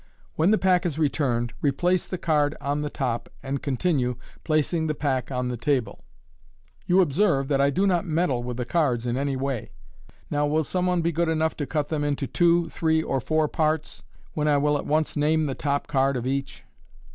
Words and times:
When 0.33 0.49
the 0.49 0.57
pack 0.57 0.83
Is 0.83 0.97
returned, 0.97 1.53
replace 1.61 2.07
the 2.07 2.17
card 2.17 2.55
en 2.59 2.81
the 2.81 2.89
top, 2.89 3.29
and 3.43 3.61
continue, 3.61 4.15
placing 4.43 4.87
the 4.87 4.95
pack 4.95 5.31
on 5.31 5.49
the 5.49 5.57
table," 5.57 6.03
You 6.87 7.01
observe 7.01 7.49
that 7.49 7.61
I 7.61 7.69
do 7.69 7.85
not 7.85 8.07
meddle 8.07 8.41
with 8.41 8.57
the 8.57 8.65
cards 8.65 9.05
in 9.05 9.15
any 9.15 9.35
way. 9.35 9.69
Now 10.31 10.47
will 10.47 10.63
some 10.63 10.87
one 10.87 11.01
be 11.03 11.11
good 11.11 11.29
enough 11.29 11.55
to 11.57 11.67
cut 11.67 11.89
them 11.89 12.03
into 12.03 12.25
two, 12.25 12.67
three, 12.69 13.03
or 13.03 13.21
four 13.21 13.47
parts, 13.47 14.01
when 14.33 14.47
I 14.47 14.57
will 14.57 14.75
at 14.75 14.87
once 14.87 15.15
name 15.15 15.45
the 15.45 15.53
top 15.53 15.85
card 15.85 16.17
of 16.17 16.25
each." 16.25 16.63